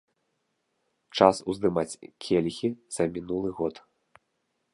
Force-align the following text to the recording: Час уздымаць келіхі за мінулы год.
Час 1.19 1.37
уздымаць 1.53 1.99
келіхі 2.25 2.69
за 2.97 3.03
мінулы 3.15 3.49
год. 3.61 3.75